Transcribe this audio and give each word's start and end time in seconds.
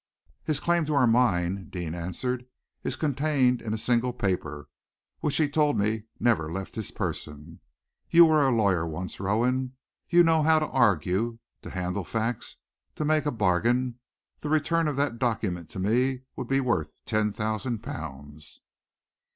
"His 0.43 0.59
claim 0.59 0.83
to 0.85 0.95
our 0.95 1.05
mine," 1.05 1.69
Deane 1.69 1.93
answered, 1.93 2.47
"is 2.83 2.95
contained 2.95 3.61
in 3.61 3.71
a 3.71 3.77
single 3.77 4.13
paper, 4.13 4.67
which 5.19 5.37
he 5.37 5.47
told 5.47 5.77
me 5.77 6.05
never 6.19 6.51
left 6.51 6.73
his 6.73 6.89
person. 6.89 7.59
You 8.09 8.25
were 8.25 8.41
a 8.41 8.49
lawyer 8.49 8.83
once, 8.87 9.19
Rowan. 9.19 9.73
You 10.09 10.23
know 10.23 10.41
how 10.41 10.57
to 10.57 10.65
argue, 10.65 11.37
to 11.61 11.69
handle 11.69 12.03
facts, 12.03 12.57
to 12.95 13.05
make 13.05 13.27
a 13.27 13.31
bargain. 13.31 13.99
The 14.39 14.49
return 14.49 14.87
of 14.87 14.95
that 14.95 15.19
document 15.19 15.69
to 15.69 15.79
me 15.79 16.21
would 16.35 16.47
be 16.47 16.61
worth 16.61 16.91
ten 17.05 17.31
thousand 17.31 17.83
pounds." 17.83 18.61